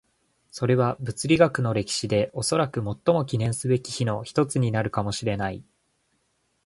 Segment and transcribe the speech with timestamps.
[0.49, 5.63] それは物理学の歴史でおそらく最も記念すべき日の一つになるかもしれない。